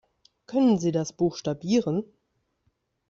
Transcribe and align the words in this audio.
Können 0.47 0.79
Sie 0.79 0.91
das 0.91 1.13
buchstabieren? 1.13 2.03